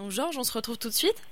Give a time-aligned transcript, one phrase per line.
[0.00, 1.22] Donc Georges, on se retrouve tout de suite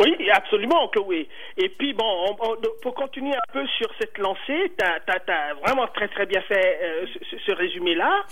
[0.00, 1.28] oui, absolument oui.
[1.56, 2.36] Et puis bon,
[2.82, 7.06] pour continuer un peu sur cette lancée, tu as, vraiment très très bien fait euh,
[7.46, 8.24] ce, résumé-là.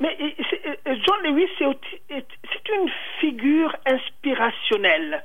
[0.00, 5.22] Mais euh, John Lewis, c'est une figure inspirationnelle.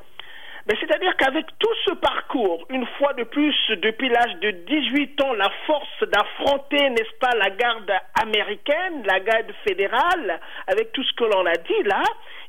[0.75, 5.49] C'est-à-dire qu'avec tout ce parcours, une fois de plus, depuis l'âge de 18 ans, la
[5.65, 7.91] force d'affronter, n'est-ce pas, la garde
[8.21, 12.03] américaine, la garde fédérale, avec tout ce que l'on a dit là,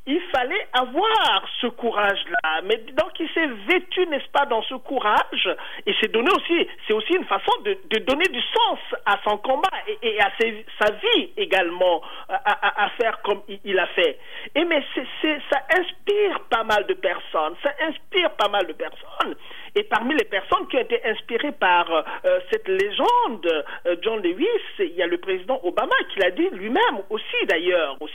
[0.05, 2.61] il fallait avoir ce courage-là.
[2.63, 5.49] Mais donc il s'est vêtu, n'est-ce pas, dans ce courage,
[5.85, 9.69] et c'est donné aussi, c'est aussi une façon de, donner du sens à son combat
[10.01, 10.31] et, à
[10.79, 14.17] sa vie également à, faire comme il, a fait.
[14.55, 19.35] Et mais ça inspire pas mal de personnes, ça inspire pas mal de personnes.
[19.75, 24.47] Et parmi les personnes qui ont été inspirées par euh, cette légende, euh, John Lewis,
[24.79, 27.95] il y a le président Obama qui l'a dit lui-même aussi d'ailleurs.
[27.99, 28.13] Aussi,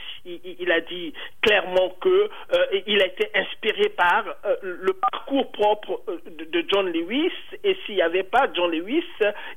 [0.59, 1.13] il, a dit
[1.43, 4.25] clairement que euh, il a été inspiré par
[4.63, 7.33] le parcours propre de, John Lewis.
[7.63, 9.05] Et s'il n'y avait pas John Lewis,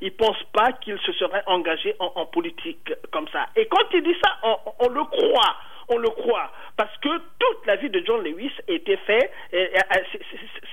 [0.02, 3.48] il pense pas qu'il se serait engagé en, politique comme ça.
[3.56, 4.38] Et quand il dit ça,
[4.80, 5.56] on le croit
[5.90, 6.52] on le croit.
[6.76, 9.32] Parce que toute la vie de John Lewis était faite,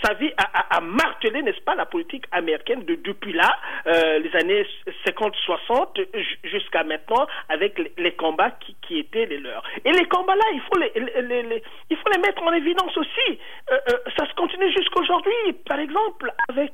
[0.03, 4.67] sa vie a, martelé, n'est-ce pas, la politique américaine de, depuis là, euh, les années
[5.07, 6.07] 50-60
[6.45, 9.63] jusqu'à maintenant, avec les, combats qui, étaient les leurs.
[9.85, 13.39] Et les combats-là, il, faut les, il faut les mettre en évidence aussi.
[13.71, 16.73] Euh, euh, ça se continue jusqu'aujourd'hui, par exemple, avec,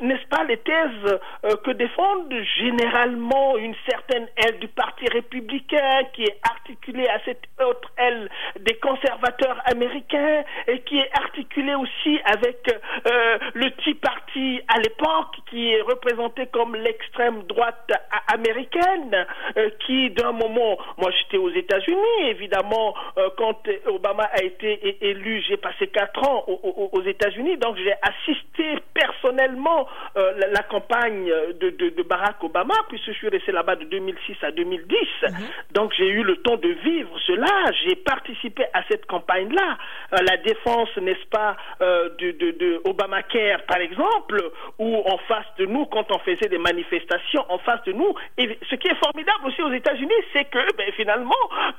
[0.00, 1.18] n'est-ce pas, les thèses
[1.64, 7.90] que défendent généralement une certaine aile du Parti républicain qui est articulée à cette autre
[7.96, 8.28] aile
[8.60, 11.87] des conservateurs américains et qui est articulée aussi
[12.24, 17.90] avec euh, le Tea Party à l'époque qui est représenté comme l'extrême droite
[18.32, 24.96] américaine euh, qui d'un moment, moi j'étais aux États-Unis évidemment euh, quand Obama a été
[25.08, 31.26] élu, j'ai passé quatre ans aux, États-Unis donc j'ai assisté personnellement la, campagne
[31.60, 35.32] de, Barack Obama puisque je suis resté là-bas de 2006 à 2010 mm-hmm.
[35.72, 39.78] donc j'ai eu le temps de vivre cela, j'ai participé à cette campagne-là.
[40.14, 44.42] Euh, la défense, n'est-ce pas, euh, de, de, Obamacare, par exemple,
[44.78, 48.58] où en face de nous, quand on faisait des manifestations, en face de nous, et
[48.68, 51.34] ce qui est formidable aussi aux États-Unis, c'est que ben, finalement,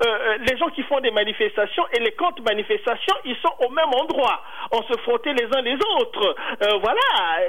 [0.05, 3.89] euh, les gens qui font des manifestations et les contre manifestations, ils sont au même
[3.95, 4.41] endroit.
[4.71, 6.35] On se frottait les uns les autres.
[6.81, 7.45] voilà.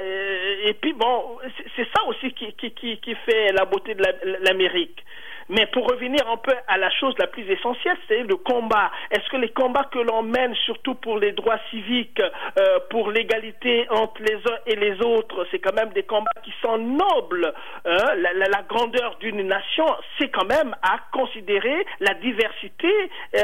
[0.65, 1.37] Et, puis bon,
[1.75, 4.03] c'est ça aussi qui, qui, qui, fait la beauté de
[4.43, 5.03] l'Amérique.
[5.51, 8.89] Mais pour revenir un peu à la chose la plus essentielle, c'est le combat.
[9.11, 13.85] Est-ce que les combats que l'on mène, surtout pour les droits civiques, euh, pour l'égalité
[13.89, 17.53] entre les uns et les autres, c'est quand même des combats qui sont nobles.
[17.85, 18.15] Hein?
[18.15, 19.85] La, grandeur d'une nation,
[20.17, 23.39] c'est quand même à considérer la diversité euh,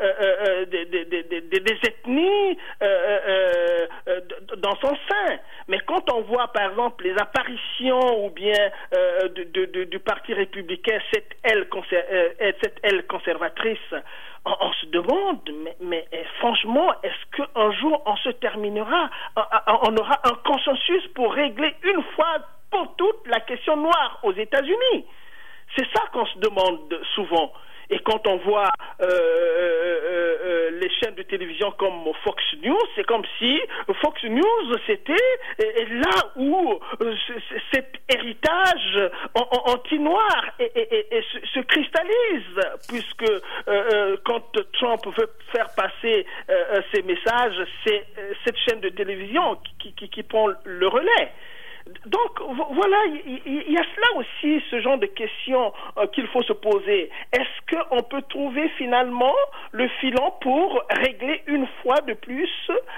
[0.00, 2.56] euh, des ethnies
[4.56, 5.36] dans son sein.
[5.68, 8.70] Mais quand on voit, par exemple, les apparitions ou bien
[9.66, 13.94] du Parti républicain, cette euh, cette aile conservatrice,
[14.44, 15.50] on, se demande,
[15.80, 19.10] mais, eh, franchement, est-ce qu'un jour on se terminera,
[19.84, 22.38] on aura un consensus pour régler une fois
[22.70, 25.04] pour toutes la question noire aux États-Unis?
[25.76, 27.52] C'est ça qu'on se demande souvent.
[27.90, 28.70] Et quand on voit
[29.00, 33.60] euh, euh, euh, les chaînes de télévision comme Fox News, c'est comme si
[34.00, 35.12] Fox News, c'était
[35.90, 36.78] là où
[37.72, 43.30] cet héritage anti-noir se, cristallise, puisque
[44.24, 46.26] quand Trump veut faire passer
[46.94, 48.04] ses messages, c'est
[48.44, 51.32] cette chaîne de télévision qui prend le relais.
[52.20, 52.40] Donc
[52.72, 57.10] voilà, il y, a cela aussi, ce genre de questions euh, qu'il faut se poser.
[57.32, 59.34] Est-ce qu'on peut trouver finalement
[59.72, 62.50] le filon pour régler une fois de plus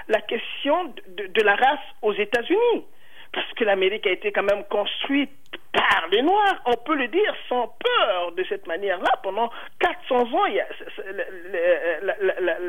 [0.08, 2.84] la question de la race aux États-Unis?
[3.32, 5.30] Parce que l'Amérique a été quand même construite
[5.72, 9.10] par les Noirs, on peut le dire sans peur de cette manière-là.
[9.22, 9.50] Pendant
[9.80, 10.44] 400 ans,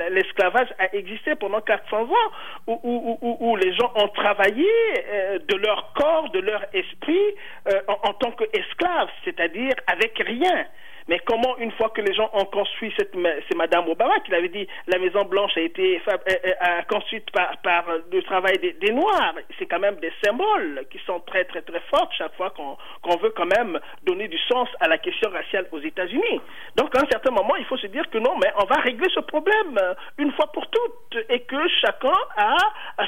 [0.10, 2.32] l'esclavage a existé pendant 400 ans,
[2.68, 4.70] où, les gens ont travaillé
[5.08, 7.36] euh, de leur corps, de leur esprit,
[7.68, 10.66] euh, en, tant qu'esclaves, c'est-à-dire avec rien.
[11.08, 14.50] Mais comment, une fois que les gens ont construit cette, c'est Madame Obama qui l'avait
[14.50, 19.34] dit, la Maison Blanche a été euh, euh, construite par, par le travail des, Noirs.
[19.58, 23.32] C'est quand même des symboles qui sont très très très forts chaque fois qu'on veut
[23.32, 26.42] quand même donner du sens à la question raciale aux États-Unis.
[26.76, 29.08] Donc à un certain moment, il faut se dire que non, mais on va régler
[29.14, 32.58] ce problème euh, une fois pour toutes et que chacun a,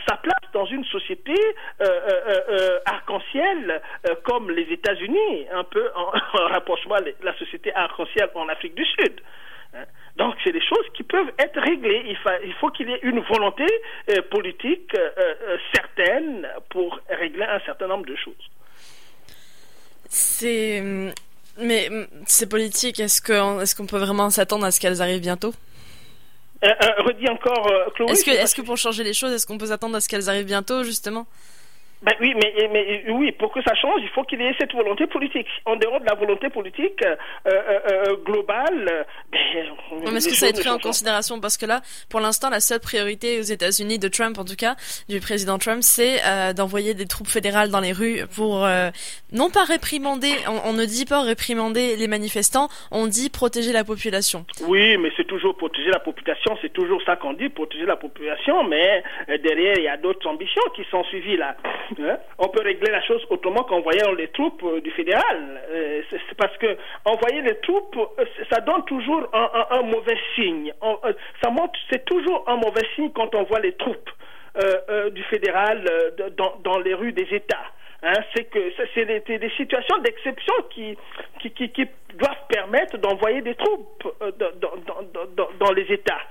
[0.07, 1.33] sa place dans une société
[2.85, 3.81] arc-en-ciel
[4.23, 6.11] comme les États-Unis, un peu en,
[6.53, 9.21] rapprochement la société arc-en-ciel en Afrique du Sud.
[9.73, 9.85] Hein.
[10.17, 12.03] donc, c'est des choses qui peuvent être réglées.
[12.05, 13.65] Il, il faut qu'il y ait une volonté
[14.29, 14.95] politique
[15.73, 18.33] certaine pour régler un certain nombre de choses.
[20.07, 20.81] C'est
[21.57, 21.89] mais
[22.25, 25.53] ces politiques, est-ce qu'on est qu'on peut vraiment s'attendre à ce qu'elles arrivent bientôt?
[26.63, 28.11] Euh, euh, Redis encore, euh, Chloé.
[28.11, 30.29] Est-ce que, est que pour changer les choses, est-ce qu'on peut s'attendre à ce qu'elles
[30.29, 31.27] arrivent bientôt, justement?
[32.05, 34.73] Ben oui, mais, mais oui, pour que ça change, il faut qu'il y ait cette
[34.73, 35.47] volonté politique.
[35.65, 37.15] En dehors de la volonté politique euh,
[37.47, 39.39] euh, euh globale, ben,
[40.11, 41.39] mais est-ce que ça être pris en considération?
[41.39, 44.75] Parce que là, pour l'instant, la seule priorité aux États-Unis de Trump, en tout cas,
[45.09, 48.89] du président Trump, c'est euh, d'envoyer des troupes fédérales dans les rues pour euh,
[49.31, 50.31] non pas réprimander.
[50.47, 54.45] On, on, ne dit pas réprimander les manifestants, on dit protéger la population.
[54.67, 56.55] Oui, mais c'est toujours protéger la population.
[56.61, 58.63] C'est toujours ça qu'on dit, protéger la population.
[58.63, 59.03] Mais
[59.43, 61.55] derrière, il y a d'autres ambitions qui sont suivies là.
[61.99, 62.17] Hein?
[62.37, 65.61] On peut régler la chose autrement qu'en voyant les troupes euh, du fédéral.
[65.69, 70.73] Euh, c'est parce que envoyer les troupes, euh, ça donne toujours un, mauvais signe.
[71.43, 71.49] ça
[71.89, 74.09] c'est toujours un mauvais signe quand on voit les troupes
[75.11, 75.83] du fédéral
[76.63, 77.65] dans, les rues des États.
[78.03, 78.13] Hein?
[78.33, 80.97] c'est que c'est des, situations d'exception qui
[81.39, 84.15] qui, doivent permettre d'envoyer des troupes
[85.59, 86.21] dans les États.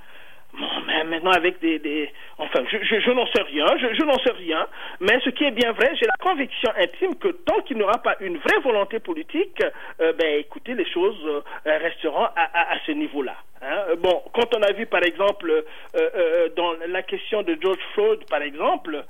[0.86, 4.66] Mais maintenant avec des, enfin, je, je, n'en sais rien, je, je n'en sais rien,
[5.00, 7.98] mais ce qui est bien vrai, j'ai la conviction intime que tant qu'il n'y aura
[7.98, 9.62] pas une vraie volonté politique,
[10.00, 13.34] euh, ben écoutez, les choses euh, resteront à, à, ce niveau-là.
[13.62, 13.94] Hein.
[13.98, 15.62] Bon, quand on a vu par exemple euh,
[16.14, 19.04] euh dans la question de George Floyd, par exemple,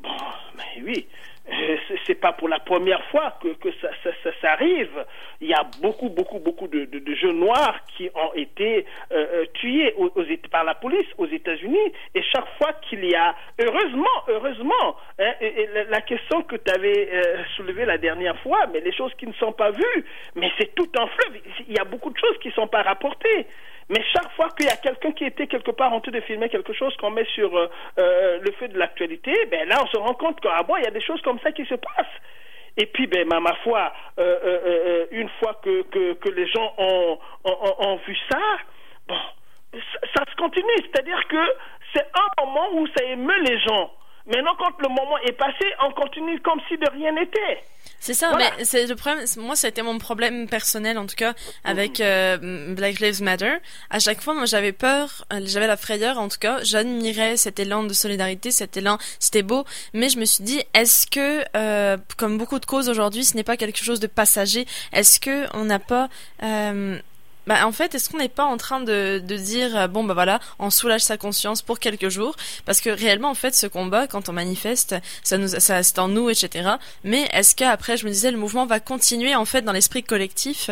[0.00, 0.16] bon,
[0.56, 1.06] mais oui,
[1.50, 1.76] euh,
[2.06, 5.04] c'est pas pour la première fois que, que ça, ça, ça, arrive.
[5.40, 9.26] Il y a beaucoup, beaucoup, beaucoup de, de, de jeunes noirs qui ont été euh,
[9.32, 10.10] euh tués aux,
[10.50, 11.92] par la police aux États-Unis.
[12.14, 15.32] Et chaque fois qu'il y a, heureusement, heureusement, hein,
[15.88, 19.32] la question que tu avais euh, soulevée la dernière fois, mais les choses qui ne
[19.34, 20.04] sont pas vues,
[20.36, 21.40] mais c'est tout un fleuve.
[21.68, 23.46] Il y a beaucoup de choses qui ne sont pas rapportées.
[23.90, 26.48] Mais chaque fois qu'il y a quelqu'un qui était quelque part en train de filmer
[26.48, 29.96] quelque chose qu'on met sur euh, euh, le feu de l'actualité, ben là, on se
[29.96, 32.06] rend compte qu'à il y a des choses comme ça qui se passent.
[32.76, 35.82] Et puis, ben, ma, foi, euh, une fois que,
[36.14, 38.38] que, les gens ont, ont, ont, vu ça,
[39.08, 39.18] bon,
[39.72, 40.70] ça, ça se continue.
[40.76, 41.54] C'est-à-dire que
[41.92, 43.90] c'est un moment où ça émeut les gens.
[44.26, 47.62] Maintenant, quand le moment est passé, on continue comme si de rien n'était.
[47.98, 49.24] C'est ça, mais c'est le problème.
[49.36, 51.34] Moi, ça a été mon problème personnel, en tout cas,
[51.64, 53.56] avec euh, Black Lives Matter.
[53.90, 56.60] À chaque fois, moi, j'avais peur, euh, j'avais la frayeur, en tout cas.
[56.62, 59.64] J'admirais cet élan de solidarité, cet élan, c'était beau.
[59.92, 63.44] Mais je me suis dit, est-ce que, euh, comme beaucoup de causes aujourd'hui, ce n'est
[63.44, 64.66] pas quelque chose de passager?
[64.92, 66.08] Est-ce que on n'a pas
[66.42, 66.98] euh,
[67.46, 70.14] bah, en fait, est-ce qu'on n'est pas en train de, de dire euh, bon bah
[70.14, 72.36] voilà, on soulage sa conscience pour quelques jours?
[72.64, 76.08] Parce que réellement en fait ce combat quand on manifeste, ça nous ça c'est en
[76.08, 76.70] nous etc.
[77.04, 80.70] Mais est-ce qu'après je me disais le mouvement va continuer en fait dans l'esprit collectif?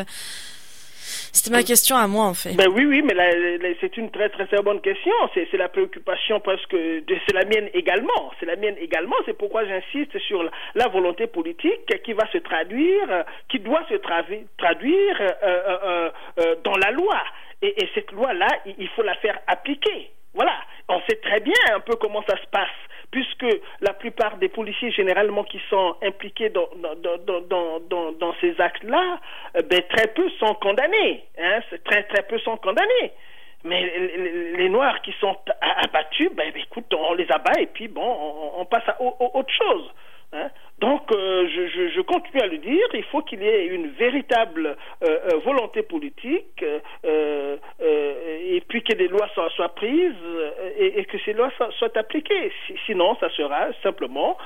[1.33, 2.55] C'était ma question à moi, en fait.
[2.55, 5.13] Ben oui, oui, mais c'est une très, très, très bonne question.
[5.35, 8.33] C'est la préoccupation parce que c'est la mienne également.
[8.39, 9.17] C'est la mienne également.
[9.27, 10.43] C'est pourquoi j'insiste sur
[10.75, 16.11] la, volonté politique qui va se traduire, qui doit se traduire euh, euh,
[16.41, 17.23] euh, dans la loi.
[17.63, 20.11] Et, et cette loi-là, il faut la faire appliquer.
[20.35, 20.55] Voilà.
[20.89, 22.69] On sait très bien un peu comment ça se passe
[23.11, 23.47] puisque
[23.81, 29.19] la plupart des policiers généralement qui sont impliqués dans, dans, dans, dans, ces actes-là,
[29.57, 31.25] euh, ben, très peu sont condamnés.
[31.39, 33.13] Hein, très, très peu sont condamnés.
[33.65, 33.83] Mais
[34.57, 38.17] les, Noirs qui sont abattus, ben, écoute, on les abat et puis bon,
[38.57, 39.91] on, passe à, autre chose.
[40.33, 40.51] Hein.
[40.79, 44.77] Donc, euh, je, je, continue à le dire, il faut qu'il y ait une véritable
[45.03, 46.65] euh, volonté politique,
[48.41, 50.13] et puis que des lois soient, soient prises
[50.79, 52.53] et, et, que ces lois soient, soient appliquées.
[52.87, 54.37] sinon, ça sera simplement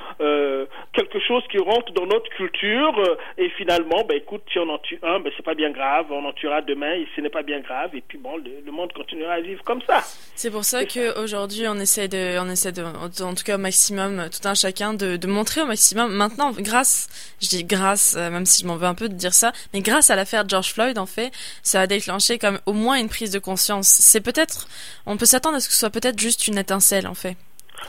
[0.93, 4.99] quelque chose qui rentre dans notre culture, et finalement, ben écoute, si on en tue
[5.03, 7.59] un, ben c'est pas bien grave, on en tuera demain, et ce n'est pas bien
[7.59, 10.01] grave, et puis bon, le, monde continuera à vivre comme ça.
[10.35, 14.29] C'est pour ça qu'aujourd'hui, on essaie de, on essaie de, en tout cas au maximum,
[14.29, 18.45] tout un chacun, de, de montrer au maximum maintenant, grâce, je dis grâce, euh, même
[18.45, 20.97] si je m'en veux un peu de dire ça, mais grâce à l'affaire George Floyd,
[20.97, 21.31] en fait,
[21.61, 23.82] ça a déclenché comme au moins une prise de conscience.
[23.83, 24.67] C'est peut-être,
[25.05, 27.37] on peut s'attendre à ce que ce soit peut-être juste une étincelle, en fait.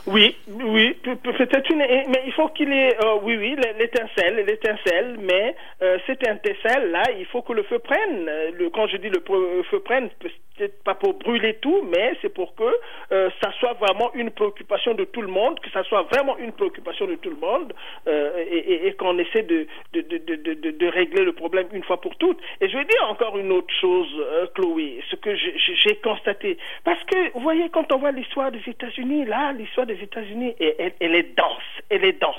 [0.07, 5.55] Oui, oui, peut-être une, mais il faut qu'il ait, euh, oui, oui, l'étincelle, l'étincelle, mais
[5.81, 8.25] euh, cette étincelle-là, il faut que le feu prenne.
[8.53, 9.21] Le, quand je dis le
[9.69, 10.09] feu prenne,
[10.57, 12.63] peut-être pas pour brûler tout, mais c'est pour que
[13.11, 16.51] euh, ça soit vraiment une préoccupation de tout le monde, que ça soit vraiment une
[16.51, 17.73] préoccupation de tout le monde,
[18.07, 22.39] euh, et, qu'on essaie de de, de, régler le problème une fois pour toutes.
[22.61, 27.03] Et je vais dire encore une autre chose, euh, Chloé, ce que j'ai constaté, parce
[27.03, 31.15] que vous voyez, quand on voit l'histoire des États-Unis, là, l'histoire des États-Unis, elle, elle,
[31.15, 32.35] est dense, elle est dense.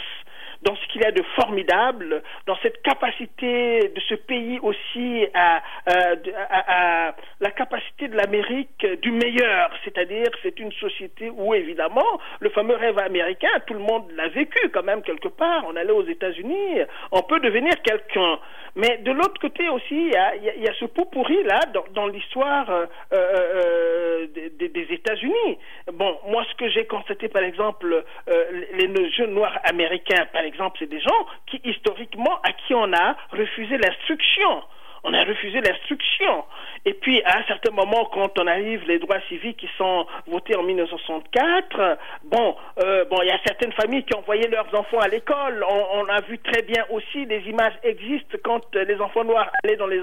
[0.66, 5.62] Dans ce qu'il y a de formidable, dans cette capacité de ce pays aussi à,
[5.86, 12.74] à, la capacité de l'Amérique du meilleur, c'est-à-dire c'est une société où évidemment le fameux
[12.74, 15.64] rêve américain, tout le monde l'a vécu quand même quelque part.
[15.68, 16.80] On allait aux États-Unis,
[17.12, 18.38] on peut devenir quelqu'un.
[18.74, 21.84] Mais de l'autre côté aussi, il y a, y a, ce pot pourri là dans,
[21.94, 25.58] dans l'histoire euh, euh, des, des États-Unis.
[25.92, 28.44] Bon, moi ce que j'ai constaté par exemple, euh,
[28.74, 33.16] les jeunes noirs américains par exemple, c'est des gens qui historiquement à qui on a
[33.32, 34.62] refusé l'instruction
[35.06, 36.44] on a refusé l'instruction.
[36.84, 40.56] Et puis, à un certain moment, quand on arrive les droits civiques qui sont votés
[40.56, 45.06] en 1964, bon, euh, bon, il y a certaines familles qui envoyaient leurs enfants à
[45.06, 45.64] l'école.
[45.68, 49.86] On, a vu très bien aussi des images existent quand les enfants noirs allaient dans
[49.86, 50.00] les,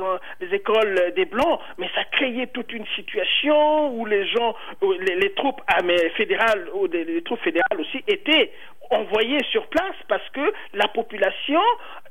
[0.52, 4.56] écoles des blancs, mais ça créait toute une situation où les gens,
[5.00, 5.62] les, troupes
[6.16, 8.52] fédérales ou les troupes fédérales aussi étaient
[8.94, 11.62] envoyés sur place parce que la population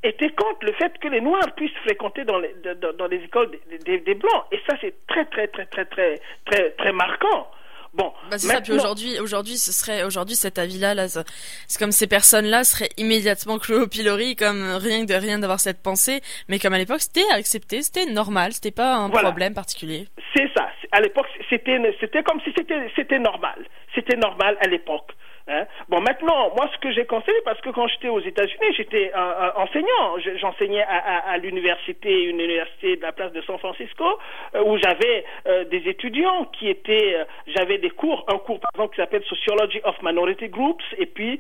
[0.03, 2.55] était contre le fait que les Noirs puissent fréquenter dans les,
[2.99, 3.51] dans, les écoles
[3.85, 4.45] des, des, Blancs.
[4.51, 7.49] Et ça, c'est très, très, très, très, très, très, très marquant.
[7.95, 8.63] Bon, bah c'est ça.
[8.63, 13.59] Puis aujourd'hui, aujourd'hui, ce serait aujourd'hui cet avis-là, là, c'est comme ces personnes-là seraient immédiatement
[13.59, 16.23] clouées au pilori, comme rien de rien d'avoir cette pensée.
[16.49, 20.09] Mais comme à l'époque, c'était accepté, c'était normal, c'était pas un problème particulier.
[20.35, 20.71] C'est ça.
[20.91, 23.67] À l'époque, c'était c'était comme si c'était c'était normal.
[23.95, 25.13] C'était normal à l'époque.
[25.53, 25.67] Hein?
[25.89, 29.13] Bon, maintenant, moi, ce que j'ai conseillé, parce que quand j'étais aux États-Unis, j'étais
[29.57, 30.17] enseignant.
[30.41, 34.05] J'enseignais à, l'université, une université de la place de San Francisco,
[34.55, 38.71] euh, où j'avais euh, des étudiants qui étaient, euh, j'avais des cours, un cours par
[38.75, 41.39] exemple qui s'appelle Sociology of Minority Groups et puis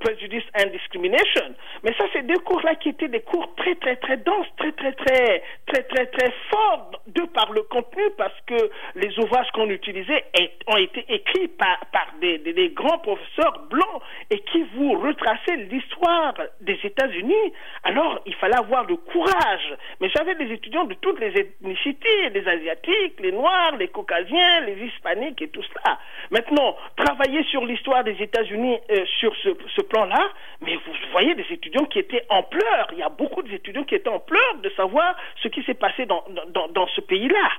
[0.00, 1.54] Prejudice and Discrimination.
[1.82, 4.92] Mais ça, c'est deux cours-là qui étaient des cours très, très, très denses, très, très,
[4.92, 10.24] très, très, très, très forts de par le contenu, parce que les ouvrages qu'on utilisait
[10.66, 14.00] ont été écrits par, par des, des, des grands professeurs professeur blanc
[14.30, 17.52] et qui vous retraçait l'histoire des États-Unis,
[17.84, 19.74] alors il fallait avoir le courage.
[20.00, 24.86] Mais j'avais des étudiants de toutes les ethnicités, les Asiatiques, les Noirs, les Caucasiens, les
[24.86, 25.98] Hispaniques et tout cela.
[26.30, 30.30] Maintenant, travailler sur l'histoire des États-Unis euh, sur ce, plan-là,
[30.62, 32.88] mais vous voyez des étudiants qui étaient en pleurs.
[32.92, 36.06] Il y a beaucoup d'étudiants qui étaient en pleurs de savoir ce qui s'est passé
[36.06, 36.24] dans,
[36.70, 37.50] dans ce pays-là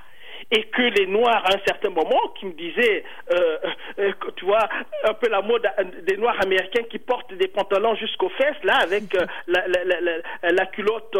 [0.50, 3.58] et que les Noirs, à un certain moment, qui me disaient, euh,
[3.98, 4.68] euh, tu vois,
[5.04, 5.68] un peu la mode
[6.06, 10.50] des Noirs américains qui portent des pantalons jusqu'aux fesses, là, avec euh, la, la, la,
[10.50, 11.16] la, culotte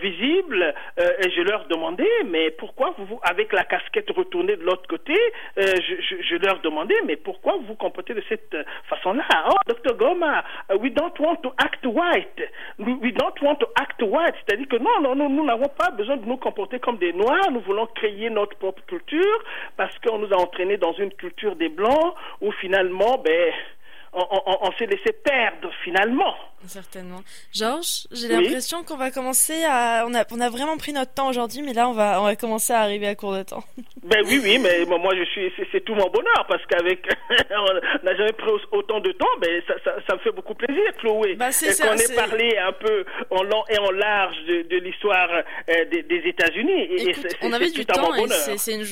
[0.00, 5.14] visible, et je leur demandais, mais pourquoi vous, avec la casquette retournée de l'autre côté,
[5.56, 8.56] je, je, je, leur demandais, mais pourquoi vous vous comportez de cette
[8.88, 9.24] façon-là?
[9.48, 9.96] Oh, Dr.
[9.96, 10.44] Goma,
[10.80, 12.40] we don't want to act white.
[12.78, 14.34] We don't want to act white.
[14.44, 17.50] C'est-à-dire que non, non, non nous n'avons pas besoin de nous comporter comme des Noirs,
[17.50, 19.44] nous voulons créer notre propre culture
[19.76, 23.52] parce qu'on nous a entraînés dans une culture des Blancs où finalement, ben,
[24.12, 26.34] on, s'est laissé perdre finalement.
[26.66, 27.22] Certainement.
[27.54, 30.04] Georges, j'ai l'impression qu'on va commencer à.
[30.06, 32.36] On a, on a vraiment pris notre temps aujourd'hui, mais là, on va, on va
[32.36, 33.64] commencer à arriver à court de temps.
[34.02, 35.52] Ben oui, oui, mais moi, je suis.
[35.70, 37.06] C'est tout mon bonheur parce qu'avec.
[37.50, 41.36] on n'a jamais pris autant de temps, mais ça, ça, me fait beaucoup plaisir, Chloé.
[41.36, 45.84] Bah, c'est Qu'on ait parlé un peu en long et en large de, l'histoire euh,
[45.84, 46.88] des, États-Unis.
[46.96, 48.10] Et, on avait du temps,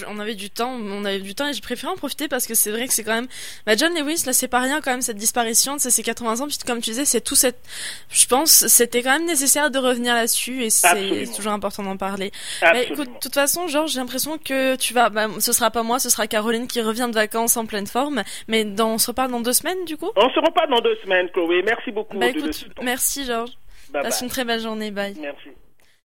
[0.06, 2.54] on avait du temps, on avait du temps et j'ai préféré en profiter parce que
[2.54, 3.28] c'est vrai que c'est quand même.
[3.66, 6.44] Bah, John Lewis, là, c'est pas rien quand même cette disparition de ces 80 ans,
[6.44, 7.58] puisque comme tu disais, c'est tout cette,
[8.10, 12.30] je pense, c'était quand même nécessaire de revenir là-dessus et c'est toujours important d'en parler.
[12.74, 15.98] écoute, de toute façon, Georges, j'ai l'impression que tu vas, bah, ce sera pas moi,
[15.98, 19.30] ce sera Caroline qui revient de vacances en pleine forme, mais dans, on se reparle
[19.30, 20.10] dans deux semaines, du coup?
[20.16, 21.62] On se reparle dans deux semaines, Chloé.
[21.64, 22.18] Merci beaucoup.
[22.18, 23.52] Bah, écoute, merci, Georges.
[23.92, 24.90] Passe une très belle journée.
[24.90, 25.16] Bye.
[25.18, 25.48] Merci.